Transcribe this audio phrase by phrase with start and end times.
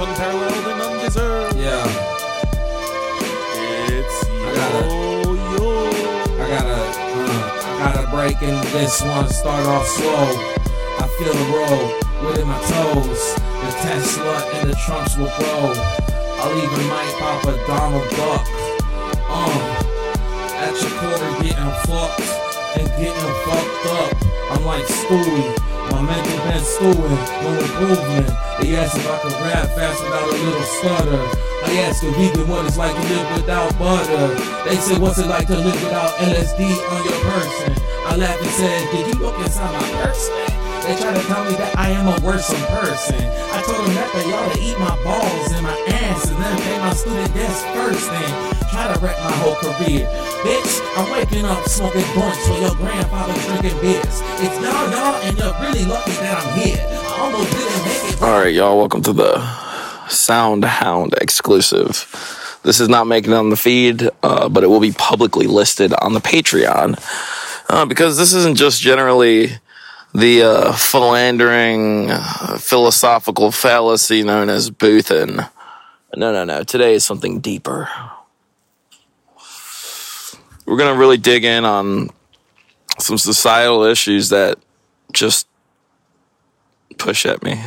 [0.00, 1.56] It's unparalleled and undeserved.
[1.58, 1.82] Yeah,
[3.90, 5.90] It's I gotta- yo yo.
[6.38, 6.78] I gotta,
[7.18, 9.28] uh, I gotta break in this one.
[9.28, 10.38] Start off slow.
[11.02, 13.34] I feel the roll within my toes.
[13.34, 15.74] The Tesla and the trunks will grow.
[15.74, 18.46] I'll even might pop a Donald Duck.
[19.28, 19.58] Um,
[20.62, 24.14] at your corner getting fucked and getting fucked up.
[24.52, 25.77] I'm like Stewie.
[25.90, 27.68] My mental been stewing when we're.
[28.60, 31.48] They asked if I could rap fast without a little stutter.
[31.64, 34.34] I asked a vegan what it's like to live without butter.
[34.68, 37.72] They said, what's it like to live without LSD on your person?
[38.06, 40.47] I laughed and said, did you look inside my person?
[40.88, 43.20] They try to tell me that I am a worrisome person.
[43.20, 46.56] I told them that they ought to eat my balls and my ass and then
[46.64, 50.08] pay my student debts first and try to wreck my whole career.
[50.40, 54.24] Bitch, I'm waking up smoking joints while your grandfather drinking beers.
[54.40, 56.80] It's y'all, y'all, and you're really lucky that I'm here.
[56.80, 58.22] I almost didn't make it.
[58.22, 59.44] All right, y'all, welcome to the
[60.08, 62.08] Sound Hound exclusive.
[62.64, 65.92] This is not making it on the feed, uh, but it will be publicly listed
[66.00, 66.96] on the Patreon
[67.68, 69.50] uh, because this isn't just generally
[70.14, 75.48] the uh, philandering uh, philosophical fallacy known as Boothin.
[76.16, 76.64] No, no, no.
[76.64, 77.88] Today is something deeper.
[80.66, 82.10] We're going to really dig in on
[82.98, 84.58] some societal issues that
[85.12, 85.46] just
[86.98, 87.62] push at me.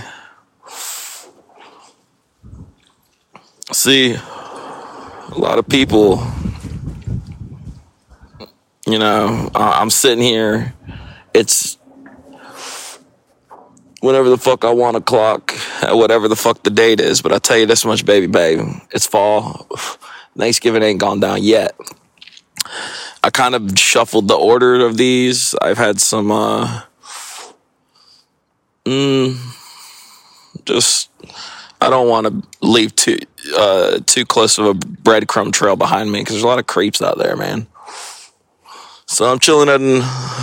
[3.72, 6.22] See, a lot of people,
[8.86, 10.74] you know, I'm sitting here.
[11.34, 11.78] It's
[14.02, 17.22] whenever the fuck I want to clock, at whatever the fuck the date is.
[17.22, 19.68] But I tell you this much, baby, baby, it's fall.
[20.38, 21.76] Thanksgiving ain't gone down yet.
[23.24, 25.56] I kind of shuffled the order of these.
[25.62, 26.82] I've had some, uh,
[28.86, 29.38] mm,
[30.66, 31.10] just
[31.82, 33.18] I don't want to leave too
[33.58, 37.02] uh, too close of a breadcrumb trail behind me because there's a lot of creeps
[37.02, 37.68] out there, man.
[39.08, 40.02] So I'm chilling at an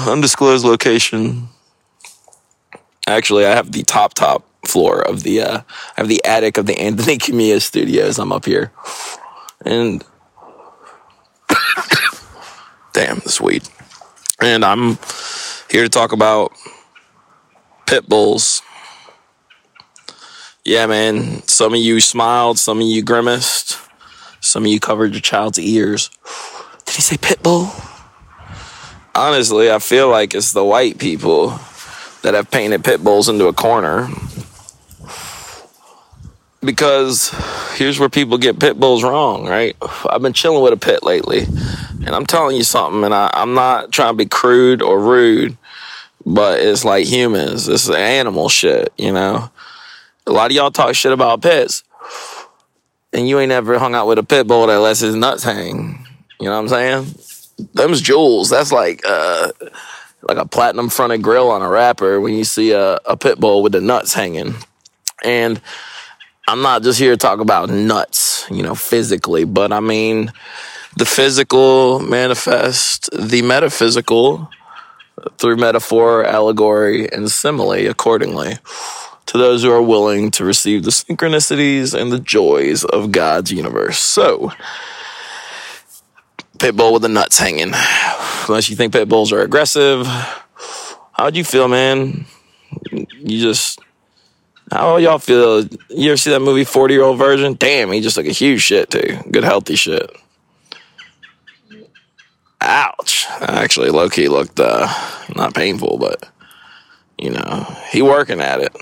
[0.09, 1.49] undisclosed location.
[3.09, 6.67] Actually, I have the top top floor of the uh, I have the attic of
[6.67, 8.19] the Anthony Camilla Studios.
[8.19, 8.71] I'm up here,
[9.65, 10.05] and
[12.93, 13.67] damn, this weed.
[14.43, 14.99] And I'm
[15.71, 16.53] here to talk about
[17.87, 18.61] pit bulls.
[20.63, 21.43] Yeah, man.
[21.49, 23.79] Some of you smiled, some of you grimaced,
[24.41, 26.11] some of you covered your child's ears.
[26.85, 27.71] Did he say pit bull?
[29.15, 31.59] Honestly, I feel like it's the white people
[32.28, 34.06] that have painted pit bulls into a corner.
[36.61, 37.31] Because
[37.75, 39.75] here's where people get pit bulls wrong, right?
[40.11, 41.44] I've been chilling with a pit lately,
[42.05, 45.56] and I'm telling you something, and I, I'm not trying to be crude or rude,
[46.27, 47.66] but it's like humans.
[47.66, 49.50] It's animal shit, you know?
[50.27, 51.83] A lot of y'all talk shit about pits,
[53.15, 56.06] and you ain't ever hung out with a pit bull that lets his nuts hang.
[56.39, 57.69] You know what I'm saying?
[57.72, 58.50] Them's jewels.
[58.50, 59.50] That's like uh,
[60.28, 63.62] like a platinum fronted grill on a wrapper when you see a, a pit bull
[63.62, 64.55] with the nuts hanging.
[65.25, 65.61] And
[66.47, 70.33] I'm not just here to talk about nuts, you know, physically, but I mean
[70.97, 74.49] the physical manifest the metaphysical
[75.39, 78.59] through metaphor, allegory, and simile accordingly
[79.27, 83.99] to those who are willing to receive the synchronicities and the joys of God's universe.
[83.99, 84.53] So,
[86.59, 87.73] pit bull with the nuts hanging.
[88.49, 90.07] Unless you think pit bulls are aggressive,
[91.13, 92.27] how'd you feel, man?
[92.91, 93.81] You just.
[94.71, 95.65] How y'all feel?
[95.89, 97.55] You ever see that movie, 40 Year Old Version?
[97.55, 99.19] Damn, he just took a huge shit, too.
[99.31, 100.11] Good, healthy shit.
[102.61, 103.27] Ouch.
[103.41, 104.87] Actually, low key looked uh,
[105.35, 106.29] not painful, but,
[107.17, 108.77] you know, he working at it.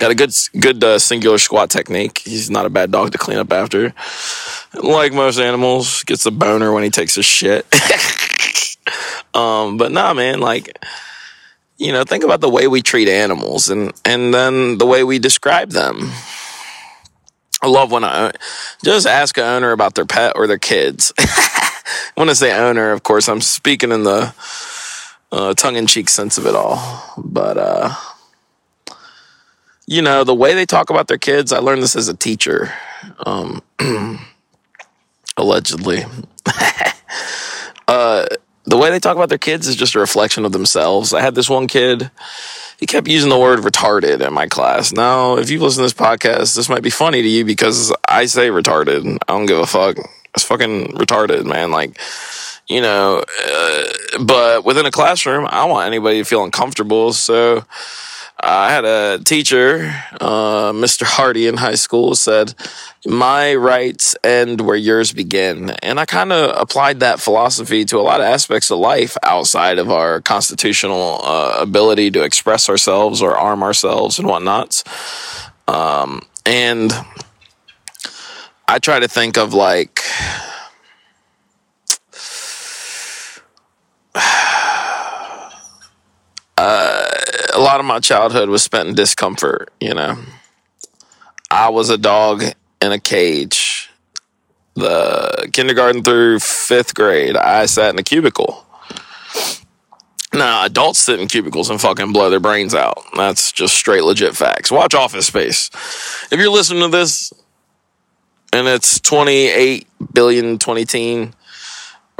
[0.00, 2.22] Got a good good uh, singular squat technique.
[2.24, 3.92] He's not a bad dog to clean up after.
[4.72, 7.66] Like most animals, gets a boner when he takes a shit.
[9.34, 10.74] um, but nah, man, like
[11.76, 15.18] you know, think about the way we treat animals and and then the way we
[15.18, 16.10] describe them.
[17.62, 18.32] I love when I
[18.82, 21.12] just ask an owner about their pet or their kids.
[22.14, 24.34] when I say owner, of course, I'm speaking in the
[25.30, 27.14] uh, tongue-in-cheek sense of it all.
[27.18, 27.94] But uh,
[29.90, 32.72] you know, the way they talk about their kids, I learned this as a teacher,
[33.26, 33.60] um,
[35.36, 36.04] allegedly.
[37.88, 38.26] uh,
[38.62, 41.12] the way they talk about their kids is just a reflection of themselves.
[41.12, 42.08] I had this one kid,
[42.78, 44.92] he kept using the word retarded in my class.
[44.92, 48.26] Now, if you listen to this podcast, this might be funny to you because I
[48.26, 49.18] say retarded.
[49.26, 49.96] I don't give a fuck.
[50.36, 51.72] It's fucking retarded, man.
[51.72, 51.98] Like,
[52.68, 53.84] you know, uh,
[54.22, 57.12] but within a classroom, I don't want anybody to feel uncomfortable.
[57.12, 57.64] So,
[58.42, 61.02] I had a teacher, uh, Mr.
[61.02, 62.54] Hardy in high school, said,
[63.06, 65.70] My rights end where yours begin.
[65.82, 69.78] And I kind of applied that philosophy to a lot of aspects of life outside
[69.78, 74.84] of our constitutional uh, ability to express ourselves or arm ourselves and whatnots.
[75.68, 76.92] Um, and
[78.66, 79.99] I try to think of like,
[87.60, 90.16] a lot of my childhood was spent in discomfort, you know.
[91.50, 92.42] I was a dog
[92.80, 93.90] in a cage.
[94.76, 98.64] The kindergarten through fifth grade, I sat in a cubicle.
[100.32, 103.02] Now, adults sit in cubicles and fucking blow their brains out.
[103.14, 104.70] That's just straight legit facts.
[104.70, 105.70] Watch Office Space.
[106.32, 107.30] If you're listening to this
[108.54, 111.34] and it's 28 billion 20 teen,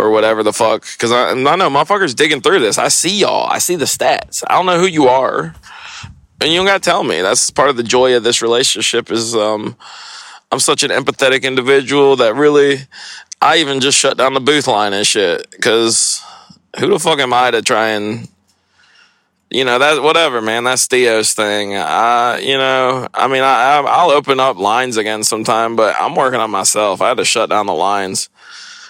[0.00, 0.87] or whatever the fuck.
[0.93, 2.79] Because I, I know motherfuckers digging through this.
[2.79, 3.47] I see y'all.
[3.47, 4.43] I see the stats.
[4.49, 5.55] I don't know who you are,
[6.41, 7.20] and you don't gotta tell me.
[7.20, 9.11] That's part of the joy of this relationship.
[9.11, 9.76] Is um,
[10.50, 12.79] I'm such an empathetic individual that really,
[13.41, 15.50] I even just shut down the booth line and shit.
[15.50, 16.25] Because
[16.79, 18.29] who the fuck am I to try and
[19.50, 24.11] you know that whatever man that's theo's thing i you know i mean I, i'll
[24.11, 27.67] open up lines again sometime but i'm working on myself i had to shut down
[27.67, 28.29] the lines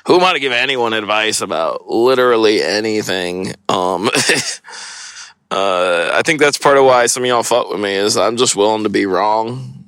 [0.06, 3.54] who am I to give anyone advice about literally anything?
[3.68, 4.08] Um,
[5.50, 8.36] uh, I think that's part of why some of y'all fuck with me is I'm
[8.36, 9.84] just willing to be wrong.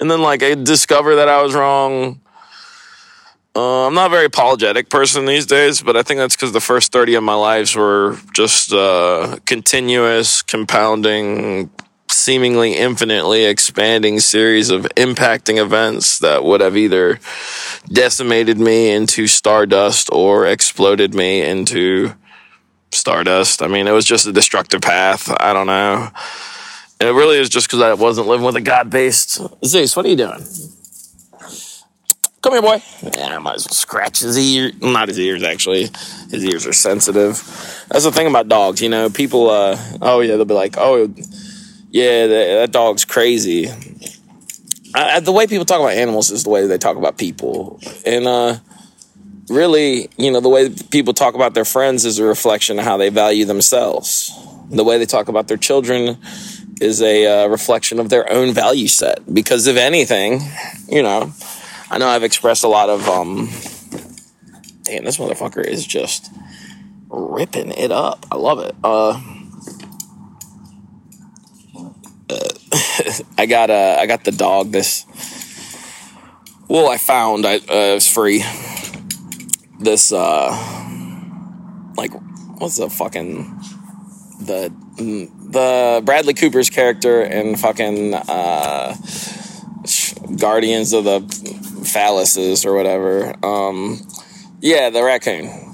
[0.00, 2.20] And then like I discover that I was wrong.
[3.54, 6.60] Uh, I'm not a very apologetic person these days, but I think that's because the
[6.60, 11.68] first 30 of my lives were just uh, continuous, compounding,
[12.20, 17.18] seemingly infinitely expanding series of impacting events that would have either
[17.88, 22.12] decimated me into stardust or exploded me into
[22.92, 23.62] stardust.
[23.62, 25.34] I mean, it was just a destructive path.
[25.40, 26.08] I don't know.
[27.00, 29.40] And it really is just because I wasn't living with a God based.
[29.64, 30.44] Zeus, what are you doing?
[32.42, 32.82] Come here, boy.
[33.02, 34.72] Yeah, I might as well scratch his ear.
[34.80, 35.88] Not his ears, actually.
[36.30, 37.36] His ears are sensitive.
[37.88, 39.10] That's the thing about dogs, you know.
[39.10, 41.06] People, uh, oh yeah, they'll be like, oh,
[41.90, 43.68] yeah, that, that dog's crazy.
[44.94, 48.26] I, the way people talk about animals is the way they talk about people, and
[48.26, 48.58] uh,
[49.48, 52.96] really, you know, the way people talk about their friends is a reflection of how
[52.96, 54.32] they value themselves.
[54.70, 56.18] The way they talk about their children
[56.80, 59.32] is a uh, reflection of their own value set.
[59.32, 60.40] Because if anything,
[60.88, 61.32] you know,
[61.90, 63.48] I know I've expressed a lot of um.
[64.82, 66.32] Damn, this motherfucker is just
[67.08, 68.26] ripping it up.
[68.30, 68.74] I love it.
[68.82, 69.39] Uh
[73.38, 75.04] I got uh, I got the dog this.
[76.68, 78.44] Well, I found I uh, it was free.
[79.78, 80.50] This uh,
[81.96, 82.12] like
[82.58, 83.44] what's the fucking
[84.40, 88.96] the the Bradley Cooper's character in fucking uh,
[90.38, 93.34] Guardians of the Phalluses or whatever.
[93.44, 94.00] Um,
[94.60, 95.66] yeah, the raccoon.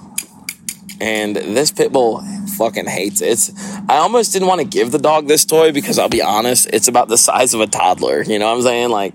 [0.98, 2.22] And this pit bull
[2.56, 3.50] fucking hates it.
[3.88, 6.88] I almost didn't want to give the dog this toy because I'll be honest, it's
[6.88, 8.22] about the size of a toddler.
[8.22, 8.90] You know what I'm saying?
[8.90, 9.14] Like,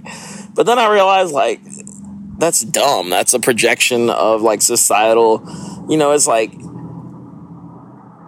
[0.55, 1.59] but then I realized like
[2.37, 3.09] that's dumb.
[3.09, 5.43] That's a projection of like societal.
[5.89, 6.51] You know, it's like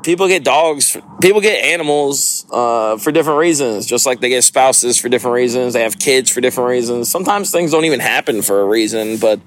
[0.04, 5.00] people get dogs people get animals uh, for different reasons just like they get spouses
[5.00, 7.10] for different reasons they have kids for different reasons.
[7.10, 9.40] Sometimes things don't even happen for a reason but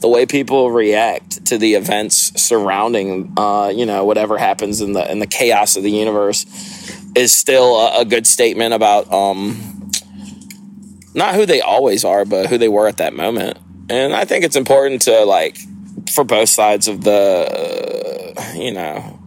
[0.00, 5.10] the way people react to the events surrounding uh, you know whatever happens in the
[5.10, 6.44] in the chaos of the universe
[7.14, 9.90] is still a, a good statement about um,
[11.14, 13.58] not who they always are but who they were at that moment.
[13.88, 15.56] And i think it's important to like
[16.10, 19.21] for both sides of the uh, you know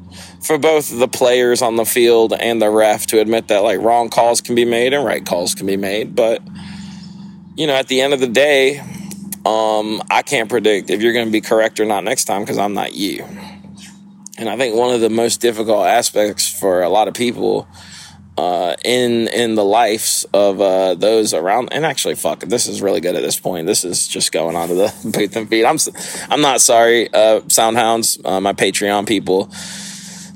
[0.46, 4.10] for both the players on the field and the ref to admit that like wrong
[4.10, 6.16] calls can be made and right calls can be made.
[6.16, 6.42] But
[7.56, 8.80] you know, at the end of the day,
[9.46, 12.58] um, I can't predict if you're going to be correct or not next time because
[12.58, 13.26] I'm not you.
[14.38, 17.68] And I think one of the most difficult aspects for a lot of people
[18.38, 23.00] uh, in in the lives of uh, those around, and actually, fuck, this is really
[23.00, 23.66] good at this point.
[23.66, 25.64] This is just going on to the booth and feed.
[25.64, 25.78] I'm
[26.30, 29.50] I'm not sorry, uh, Soundhounds, uh, my Patreon people.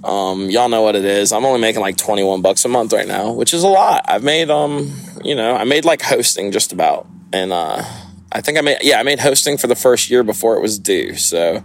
[0.03, 1.32] Um, y'all know what it is.
[1.32, 4.06] I'm only making like 21 bucks a month right now, which is a lot.
[4.08, 4.91] I've made, um,
[5.24, 7.08] you know, I made like hosting just about.
[7.34, 7.84] And, uh,
[8.32, 10.79] I think I made, yeah, I made hosting for the first year before it was
[10.79, 11.15] due.
[11.15, 11.63] So,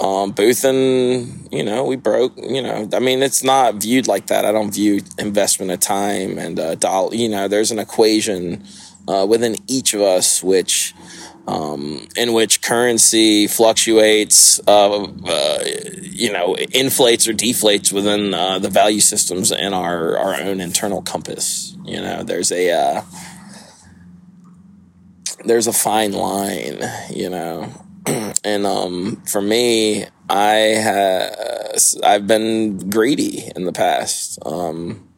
[0.00, 4.26] um, booth and, you know, we broke, you know, I mean, it's not viewed like
[4.26, 4.44] that.
[4.44, 8.64] I don't view investment of time and, uh, dollar, you know, there's an equation,
[9.06, 10.94] uh, within each of us, which,
[11.46, 15.64] um, in which currency fluctuates, uh, uh,
[16.02, 21.02] you know, inflates or deflates within uh, the value systems in our, our own internal
[21.02, 21.76] compass.
[21.84, 23.02] You know, there's a uh,
[25.44, 26.80] there's a fine line,
[27.10, 27.72] you know,
[28.44, 31.72] and um, for me, I ha-
[32.04, 34.38] I've been greedy in the past.
[34.44, 35.09] Um,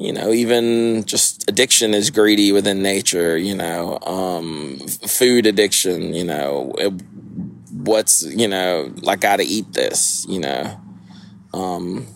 [0.00, 6.24] you know, even just addiction is greedy within nature, you know, um, food addiction, you
[6.24, 6.90] know, it,
[7.70, 10.80] what's, you know, I gotta eat this, you know,
[11.52, 12.06] um,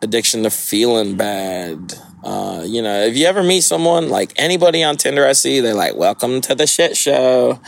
[0.00, 1.92] addiction to feeling bad.
[2.24, 5.74] Uh, you know, if you ever meet someone like anybody on Tinder I see, they're
[5.74, 7.60] like, welcome to the shit show.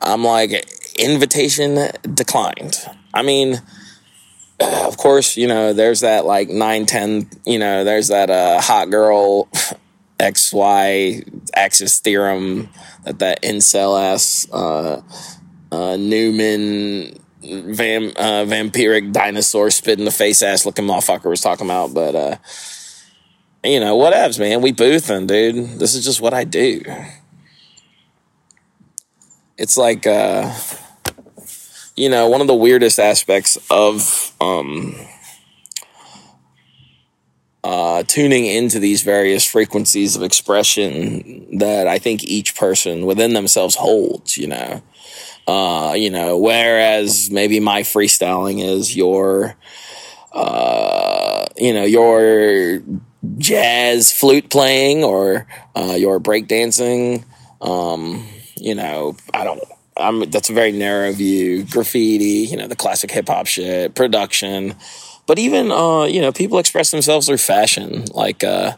[0.00, 0.64] I'm like,
[0.96, 2.76] invitation declined.
[3.12, 3.60] I mean,
[4.86, 8.90] of course, you know, there's that like 9, 10, you know, there's that uh, hot
[8.90, 9.48] girl
[10.18, 12.68] XY axis theorem
[13.04, 15.00] that that incel ass uh,
[15.72, 21.66] uh, Newman vam- uh, vampiric dinosaur spit in the face ass looking motherfucker was talking
[21.66, 21.94] about.
[21.94, 22.36] But, uh,
[23.64, 24.60] you know, whatevs, man.
[24.60, 25.78] We boothin', dude.
[25.78, 26.82] This is just what I do.
[29.56, 30.54] It's like, uh,
[32.00, 34.94] you know, one of the weirdest aspects of um,
[37.62, 43.74] uh, tuning into these various frequencies of expression that I think each person within themselves
[43.74, 44.82] holds, you know.
[45.46, 49.56] Uh, you know, whereas maybe my freestyling is your,
[50.32, 52.82] uh, you know, your
[53.36, 57.24] jazz flute playing or uh, your breakdancing.
[57.60, 58.26] Um,
[58.56, 59.60] you know, I don't
[60.00, 61.64] I'm that's a very narrow view.
[61.64, 64.74] Graffiti, you know, the classic hip hop shit, production,
[65.26, 68.04] but even uh, you know, people express themselves through fashion.
[68.06, 68.72] Like uh,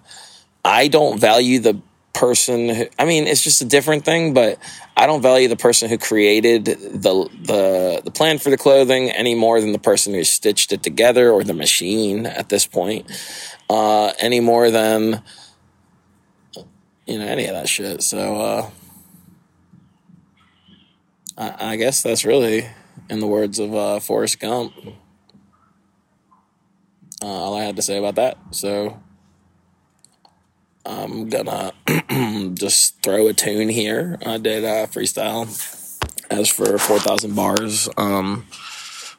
[0.64, 1.80] I don't value the
[2.12, 2.68] person.
[2.68, 4.58] Who, I mean, it's just a different thing, but
[4.96, 9.34] I don't value the person who created the the the plan for the clothing any
[9.34, 13.10] more than the person who stitched it together or the machine at this point.
[13.70, 15.22] Uh, any more than
[17.06, 18.02] you know any of that shit.
[18.02, 18.40] So.
[18.40, 18.70] Uh,
[21.36, 22.66] I, I guess that's really,
[23.08, 24.72] in the words of uh, Forrest Gump,
[27.22, 28.38] uh, all I had to say about that.
[28.50, 29.00] So
[30.84, 31.72] I'm gonna
[32.54, 34.18] just throw a tune here.
[34.24, 35.46] I did uh, freestyle.
[36.30, 38.46] As for 4,000 bars, um,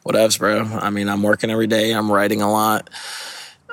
[0.04, 0.64] whatevs, bro.
[0.64, 1.92] I mean, I'm working every day.
[1.92, 2.90] I'm writing a lot.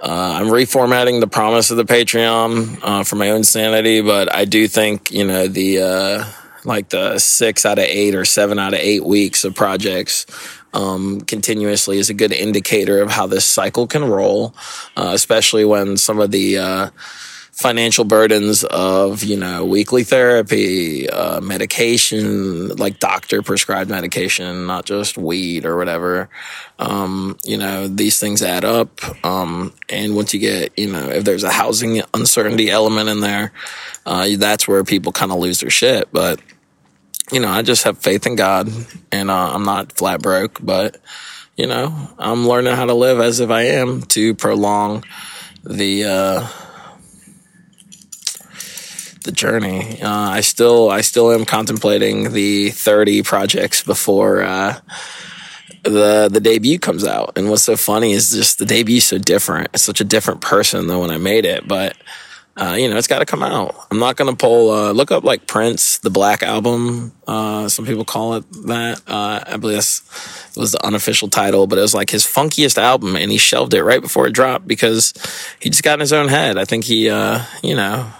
[0.01, 4.45] Uh, I'm reformatting the promise of the Patreon uh, for my own sanity, but I
[4.45, 6.25] do think you know the uh,
[6.65, 10.25] like the six out of eight or seven out of eight weeks of projects
[10.73, 14.55] um, continuously is a good indicator of how this cycle can roll,
[14.95, 16.89] uh, especially when some of the uh,
[17.51, 25.17] financial burdens of you know weekly therapy, uh, medication, like doctor prescribed medication, not just
[25.17, 26.29] weed or whatever.
[26.79, 31.25] Um, you know these things add up, um, and once you get you know if
[31.25, 33.51] there's a housing uncertainty element in there,
[34.05, 36.07] uh, that's where people kind of lose their shit.
[36.11, 36.39] But
[37.31, 38.69] you know, I just have faith in God,
[39.11, 40.97] and uh, I'm not flat broke, but
[41.55, 45.03] you know, I'm learning how to live as if I am to prolong
[45.63, 46.47] the uh,
[49.23, 50.01] the journey.
[50.01, 54.79] Uh, I still I still am contemplating the 30 projects before uh,
[55.83, 57.37] the the debut comes out.
[57.37, 59.69] And what's so funny is just the debut so different.
[59.73, 61.95] It's such a different person than when I made it, but
[62.57, 63.75] uh, you know, it's got to come out.
[63.89, 67.13] I'm not going to pull, uh, look up like Prince, the Black Album.
[67.25, 69.01] Uh, some people call it that.
[69.07, 70.01] Uh, I believe that's,
[70.55, 73.73] it was the unofficial title, but it was like his funkiest album and he shelved
[73.73, 75.13] it right before it dropped because
[75.61, 76.57] he just got in his own head.
[76.57, 78.11] I think he, uh, you know,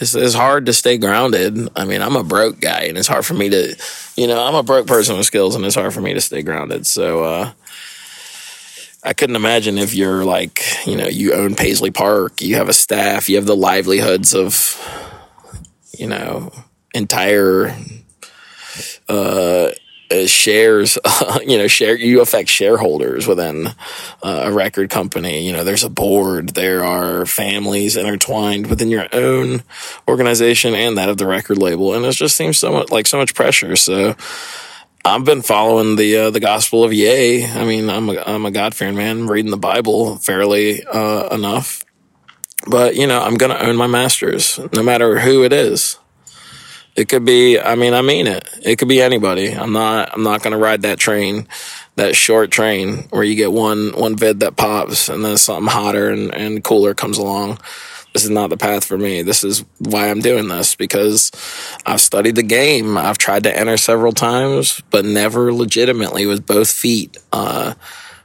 [0.00, 1.68] it's, it's hard to stay grounded.
[1.76, 3.76] I mean, I'm a broke guy and it's hard for me to,
[4.16, 6.40] you know, I'm a broke person with skills and it's hard for me to stay
[6.40, 6.86] grounded.
[6.86, 7.52] So, uh,
[9.08, 12.74] I couldn't imagine if you're like, you know, you own Paisley Park, you have a
[12.74, 14.78] staff, you have the livelihoods of,
[15.96, 16.52] you know,
[16.92, 17.74] entire
[19.08, 19.70] uh,
[20.26, 20.98] shares,
[21.46, 23.68] you know, share you affect shareholders within
[24.22, 25.46] uh, a record company.
[25.46, 29.62] You know, there's a board, there are families intertwined within your own
[30.06, 33.16] organization and that of the record label, and it just seems so much like so
[33.16, 33.74] much pressure.
[33.74, 34.16] So
[35.04, 37.46] I've been following the uh, the Gospel of Yay.
[37.46, 41.84] I mean, I'm a I'm a God fearing man, reading the Bible fairly uh, enough.
[42.66, 45.98] But you know, I'm gonna own my masters, no matter who it is.
[46.96, 47.58] It could be.
[47.58, 48.48] I mean, I mean it.
[48.62, 49.52] It could be anybody.
[49.52, 50.12] I'm not.
[50.12, 51.46] I'm not gonna ride that train,
[51.94, 56.10] that short train where you get one one vid that pops and then something hotter
[56.10, 57.58] and, and cooler comes along.
[58.12, 59.22] This is not the path for me.
[59.22, 61.30] This is why I'm doing this because
[61.86, 62.96] I've studied the game.
[62.96, 67.16] I've tried to enter several times, but never legitimately with both feet.
[67.32, 67.74] Uh,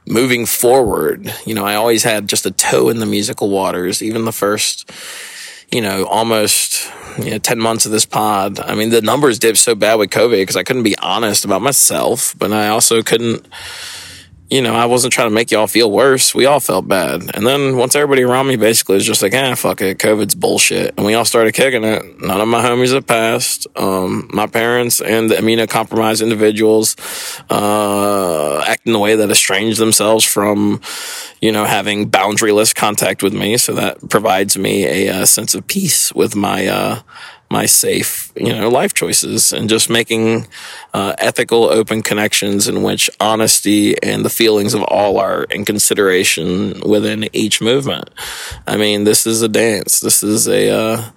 [0.06, 4.24] moving forward, you know, I always had just a toe in the musical waters, even
[4.24, 4.90] the first,
[5.70, 8.60] you know, almost you know, 10 months of this pod.
[8.60, 11.62] I mean, the numbers dipped so bad with COVID because I couldn't be honest about
[11.62, 13.46] myself, but I also couldn't
[14.54, 16.32] you know, I wasn't trying to make y'all feel worse.
[16.32, 17.34] We all felt bad.
[17.34, 20.94] And then once everybody around me basically was just like, ah, fuck it, COVID's bullshit.
[20.96, 22.20] And we all started kicking it.
[22.20, 23.66] None of my homies have passed.
[23.74, 26.94] Um, my parents and the immunocompromised individuals,
[27.50, 30.80] uh, acting a way that estranged themselves from,
[31.40, 33.56] you know, having boundaryless contact with me.
[33.56, 37.00] So that provides me a, a uh, sense of peace with my, uh,
[37.54, 40.44] my safe, you know, life choices and just making
[40.92, 46.80] uh, ethical, open connections in which honesty and the feelings of all are in consideration
[46.80, 48.10] within each movement.
[48.66, 50.00] I mean, this is a dance.
[50.00, 51.10] This is a, uh,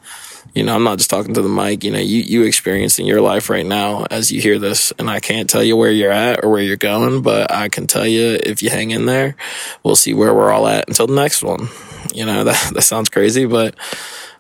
[0.54, 1.84] you know, I'm not just talking to the mic.
[1.84, 5.10] You know, you you experience in your life right now as you hear this, and
[5.10, 8.06] I can't tell you where you're at or where you're going, but I can tell
[8.06, 9.36] you if you hang in there,
[9.84, 11.70] we'll see where we're all at until the next one.
[12.14, 13.76] You know, that that sounds crazy, but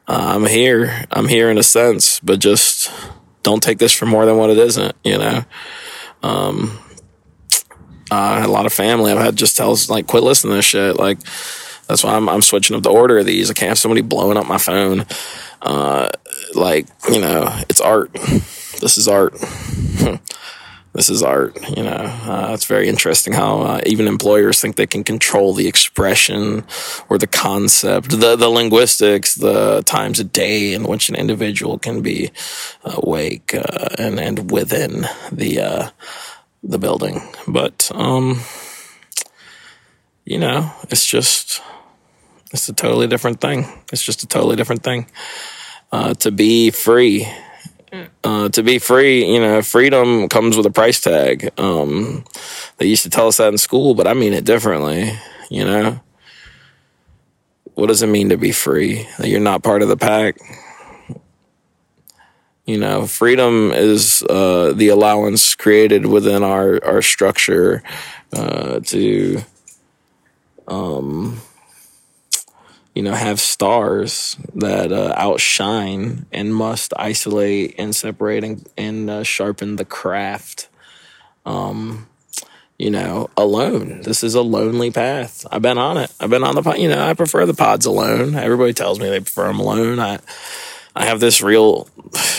[0.07, 1.05] uh, I'm here.
[1.11, 2.91] I'm here in a sense, but just
[3.43, 5.43] don't take this for more than what it isn't, you know?
[6.23, 6.79] Um,
[8.09, 10.95] uh, a lot of family I've had just tells like, quit listening to this shit.
[10.95, 11.19] Like,
[11.87, 13.49] that's why I'm, I'm switching up the order of these.
[13.49, 15.05] I can't have somebody blowing up my phone.
[15.61, 16.09] Uh,
[16.53, 18.13] like, you know, it's art.
[18.13, 19.33] This is art.
[20.97, 21.55] this is art.
[21.77, 25.67] You know, uh, it's very interesting how uh, even employers think they can control the
[25.67, 26.65] expression
[27.07, 32.01] or the concept, the the linguistics, the times a day in which an individual can
[32.01, 32.31] be
[32.83, 35.89] awake uh, and and within the uh,
[36.63, 37.21] the building.
[37.47, 38.41] But um,
[40.25, 41.61] you know, it's just
[42.51, 43.67] it's a totally different thing.
[43.93, 45.05] It's just a totally different thing.
[45.91, 47.27] Uh, to be free
[48.23, 51.49] uh, to be free, you know, freedom comes with a price tag.
[51.57, 52.25] Um,
[52.77, 55.11] they used to tell us that in school, but I mean it differently,
[55.49, 55.99] you know?
[57.75, 59.07] What does it mean to be free?
[59.19, 60.37] That you're not part of the pack?
[62.65, 67.81] You know, freedom is uh, the allowance created within our, our structure
[68.33, 69.41] uh, to
[70.67, 71.39] um,
[72.97, 79.21] you know, have stars that uh, outshine and must isolate and separate and, and uh,
[79.21, 80.67] sharpen the craft.
[81.45, 82.07] Um,
[82.79, 84.01] you know, alone.
[84.01, 85.45] This is a lonely path.
[85.51, 86.11] I've been on it.
[86.19, 86.79] I've been on the, pod.
[86.79, 88.33] you know, I prefer the pods alone.
[88.33, 89.99] Everybody tells me they prefer them alone.
[89.99, 90.17] I,
[90.95, 91.87] I have this real,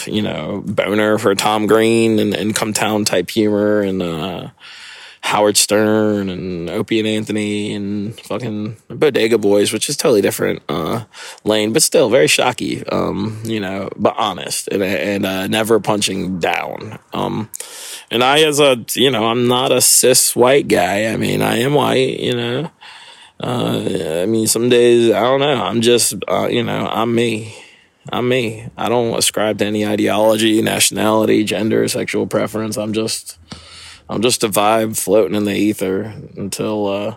[0.07, 4.49] you know, boner for Tom Green and, and come town type humor and, uh,
[5.29, 11.05] Howard Stern and Opie and Anthony and fucking Bodega Boys, which is totally different uh,
[11.45, 12.83] lane, but still very shocky.
[12.87, 16.99] Um, you know, but honest and and uh, never punching down.
[17.13, 17.51] Um,
[18.11, 21.13] and I, as a you know, I'm not a cis white guy.
[21.13, 22.19] I mean, I am white.
[22.19, 22.71] You know,
[23.43, 25.63] uh, I mean, some days I don't know.
[25.63, 27.55] I'm just uh, you know, I'm me.
[28.11, 28.67] I'm me.
[28.79, 32.79] I don't ascribe to any ideology, nationality, gender, sexual preference.
[32.79, 33.38] I'm just
[34.09, 37.17] I'm just a vibe floating in the ether until uh,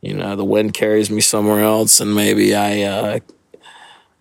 [0.00, 3.18] you know the wind carries me somewhere else, and maybe I uh,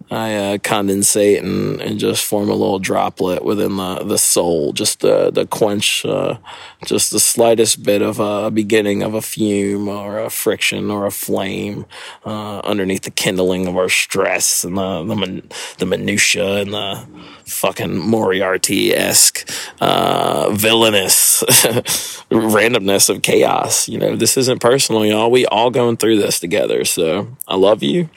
[0.10, 5.02] I uh, condensate and, and just form a little droplet within the, the soul, just
[5.02, 6.38] to, to quench uh,
[6.86, 11.12] just the slightest bit of a beginning of a fume or a friction or a
[11.12, 11.86] flame
[12.26, 15.43] uh, underneath the kindling of our stress and the the,
[15.80, 17.06] the minutia and the
[17.46, 19.50] fucking Moriarty esque
[19.82, 21.43] uh, villainous
[22.32, 23.88] randomness of chaos.
[23.88, 25.32] You know, this isn't personal, y'all.
[25.32, 26.86] We all going through this together.
[26.86, 28.10] So I love you.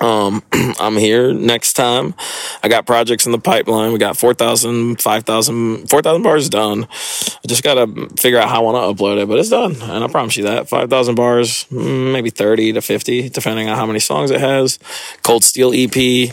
[0.00, 0.42] Um,
[0.78, 2.14] I'm here next time.
[2.62, 3.92] I got projects in the pipeline.
[3.92, 6.84] We got 4,000, 5,000, 4,000 bars done.
[6.84, 9.76] I just got to figure out how I want to upload it, but it's done.
[9.80, 13.86] And I promise you that 5,000 bars, mm, maybe 30 to 50, depending on how
[13.86, 14.78] many songs it has.
[15.22, 16.30] Cold Steel EP,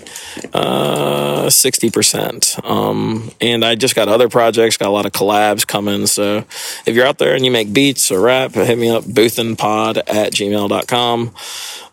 [0.54, 2.69] uh, 60%.
[2.69, 6.08] Um, and I just got other projects, got a lot of collabs coming.
[6.08, 6.45] So
[6.86, 10.34] if you're out there and you make beats or rap, hit me up, boothandpod at
[10.34, 11.34] gmail.com.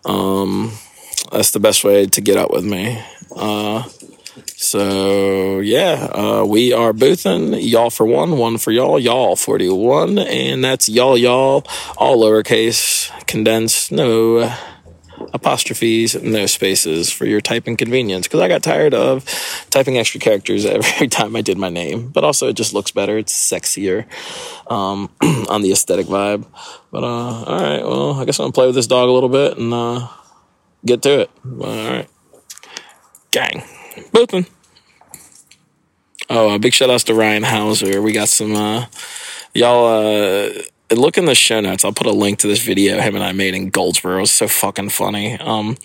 [0.05, 0.73] Um,
[1.31, 3.03] that's the best way to get up with me.
[3.35, 3.85] Uh,
[4.57, 10.19] so yeah, uh, we are boothing y'all for one, one for y'all, y'all forty one,
[10.19, 11.65] and that's y'all y'all
[11.97, 14.53] all lowercase, condensed, no
[15.33, 18.27] apostrophes, no spaces for your typing convenience.
[18.27, 19.25] Because I got tired of
[19.71, 23.19] typing extra characters every time I did my name, but also it just looks better.
[23.19, 24.07] It's sexier
[24.71, 25.11] um,
[25.49, 26.47] on the aesthetic vibe.
[26.91, 29.29] But uh, all right, well, I guess I'm gonna play with this dog a little
[29.29, 29.73] bit and.
[29.73, 30.09] Uh,
[30.85, 31.31] get to it.
[31.45, 32.09] All right.
[33.31, 33.63] Gang.
[34.13, 34.47] Boothin'.
[36.29, 38.01] Oh, uh, big shout outs to Ryan Houser.
[38.01, 38.87] We got some, uh,
[39.53, 40.51] y'all, uh,
[40.91, 41.85] look in the show notes.
[41.85, 44.23] I'll put a link to this video him and I made in Goldsboro.
[44.23, 45.39] It's so fucking funny.
[45.39, 45.77] Um,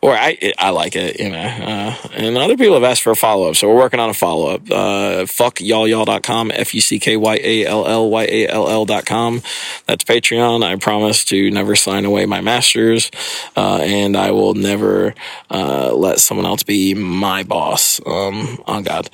[0.00, 1.38] or I I like it, you know.
[1.38, 4.14] Uh, and other people have asked for a follow up, so we're working on a
[4.14, 4.70] follow up.
[4.70, 9.42] Uh, fuck y'all.com, F U C K Y A L L Y A L L.com.
[9.86, 10.64] That's Patreon.
[10.64, 13.10] I promise to never sign away my masters,
[13.56, 15.14] uh, and I will never
[15.50, 18.00] uh, let someone else be my boss.
[18.04, 19.08] Um, on God.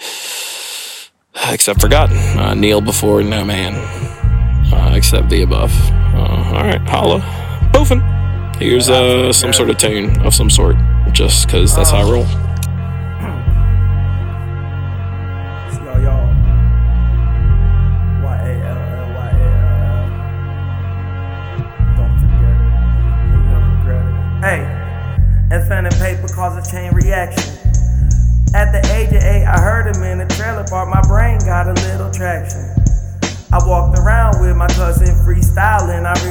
[1.51, 2.11] Except for God.
[2.11, 4.18] Uh, kneel before no man
[4.73, 5.73] uh, except the above.
[6.15, 7.21] Uh, all right, holla,
[7.73, 8.03] boofing.
[8.57, 10.77] Here's uh, some sort of tune of some sort,
[11.13, 12.27] just because that's how I roll.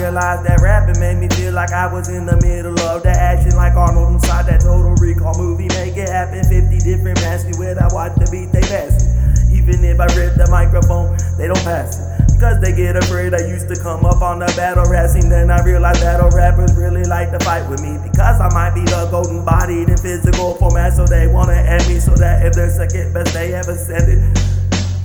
[0.07, 3.51] Realized that rapping made me feel like I was in the middle of the action,
[3.59, 5.67] like Arnold inside that Total Recall movie.
[5.75, 7.59] Make it happen, 50 different masks.
[7.59, 9.51] When I watch the beat, they pass it.
[9.51, 12.07] Even if I rip the microphone, they don't pass it.
[12.31, 15.27] Because they get afraid I used to come up on the battle rap scene.
[15.27, 17.99] Then I realized battle rappers really like to fight with me.
[17.99, 20.95] Because I might be the golden bodied in physical format.
[20.95, 24.46] So they wanna end me so that if they're second best they ever send it.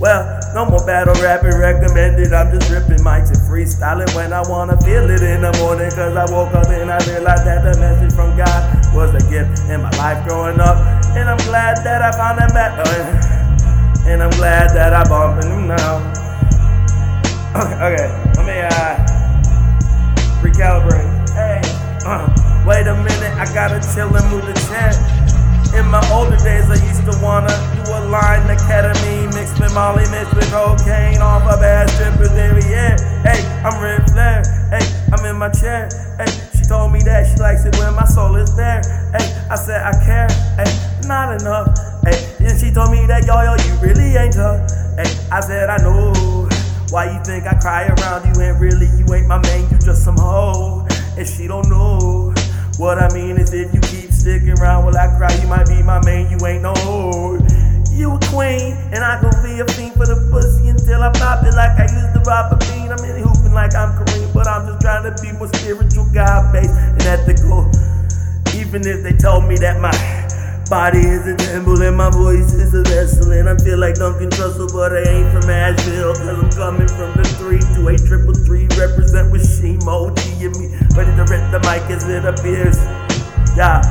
[0.03, 2.33] Well, no more battle rapping recommended.
[2.33, 5.89] I'm just ripping mics and freestyling when I wanna feel it in the morning.
[5.91, 9.63] Cause I woke up and I realized that the message from God was a gift
[9.71, 10.75] in my life growing up.
[11.15, 12.83] And I'm glad that I found that method.
[14.05, 16.11] And I'm glad that I bump into him now.
[17.55, 18.99] Okay, okay, let me uh
[20.43, 21.07] recalibrate.
[21.31, 21.61] Hey,
[22.03, 22.27] uh,
[22.67, 25.22] wait a minute, I gotta chill and move the chat.
[25.73, 30.05] In my older days, I used to wanna do a line academy mixed with Molly,
[30.11, 32.95] mixed with cocaine off a bad stripper there, yeah.
[33.25, 34.43] Hey, I'm Ric Flair.
[34.69, 35.89] Hey, I'm in my chair.
[36.19, 38.81] Hey, she told me that she likes it when my soul is there.
[39.17, 40.29] Hey, I said I care.
[40.61, 40.69] Hey,
[41.07, 41.75] not enough.
[42.05, 44.69] Hey, then she told me that yo yo, you really ain't tough.
[44.97, 46.47] Hey, I said I know.
[46.91, 50.03] Why you think I cry around you and really you ain't my man, you just
[50.03, 50.85] some hoe.
[51.17, 52.32] And she don't know.
[52.77, 55.83] What I mean is if you keep sticking around while I cry, you might be
[55.83, 57.37] my man, you ain't no hoe.
[57.91, 61.45] You a queen, and I gon' be a fiend for the pussy until I pop
[61.45, 62.89] it like I used to rob a bean.
[62.89, 66.51] I'm in hooping like I'm Kareem, but I'm just trying to be more spiritual, God
[66.51, 67.69] based, and ethical.
[68.57, 69.93] Even if they told me that my
[70.69, 74.29] body is a temple and my voice is a vessel, and I feel like Duncan
[74.29, 78.33] Trussell, but I ain't from Asheville, cause I'm coming from the three to a triple
[78.33, 82.77] three, represent with Shimo, G and me, ready to rip the mic as it appears.
[83.57, 83.81] Yeah.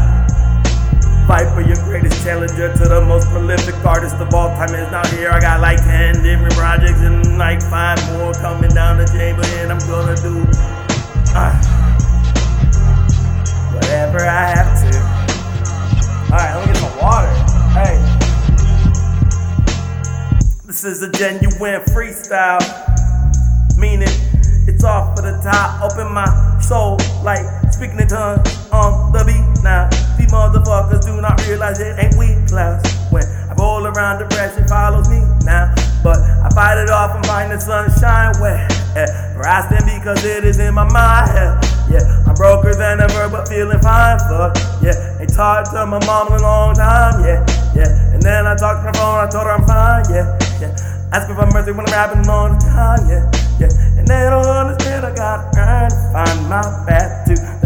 [1.27, 5.07] Fight for your greatest challenger to the most prolific artist of all time is now
[5.15, 5.31] here.
[5.31, 9.71] I got like 10 different projects and like five more coming down the chamber, and
[9.71, 9.79] I'm
[23.77, 24.09] Meaning,
[24.65, 25.85] it's off for the top.
[25.85, 26.25] Open my
[26.61, 29.85] soul like speaking in tongues on the beat now.
[30.17, 32.81] These motherfuckers do not realize it ain't weak class.
[33.13, 35.77] When I roll around, depression follows me now.
[36.03, 38.65] But I fight it off and find the sunshine where
[38.97, 39.69] yeah, I
[40.01, 41.37] because it is in my mind.
[41.37, 42.25] Yeah, yeah.
[42.25, 44.19] I'm broker than ever, but feeling fine.
[44.25, 45.21] Fuck, yeah.
[45.21, 47.21] Ain't talked to my mom in a long time.
[47.21, 47.45] Yeah,
[47.77, 48.15] yeah.
[48.15, 50.09] And then I talked to her phone, I told her I'm fine.
[50.09, 50.42] Yeah.
[51.13, 53.05] Asking for mercy when I'm rapping all the time.
[53.07, 53.29] Yeah,
[53.61, 53.99] yeah.
[53.99, 57.62] And they don't understand I gotta grind to find my path to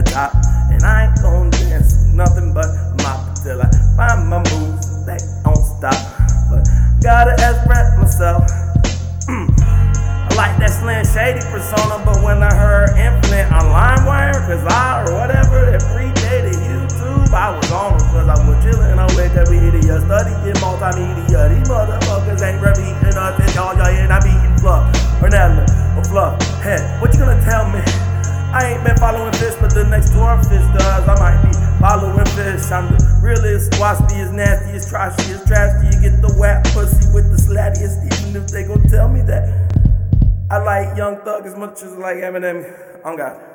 [41.47, 43.05] as much as like Eminem.
[43.05, 43.47] On God.